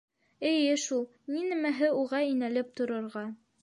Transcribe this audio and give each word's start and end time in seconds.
—Эйе 0.51 0.71
шул, 0.85 1.05
ни 1.35 1.45
нәмәһе 1.51 1.93
уға 2.01 2.27
инәлеп 2.35 2.77
торорға! 2.81 3.31